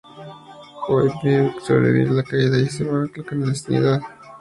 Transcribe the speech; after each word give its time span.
Honey 0.85 1.11
Pie 1.21 1.59
sobrevive 1.67 2.09
a 2.09 2.13
la 2.13 2.23
caída 2.23 2.57
y 2.57 2.65
se 2.69 2.83
va 2.85 3.05
la 3.15 3.23
clandestinidad. 3.23 4.01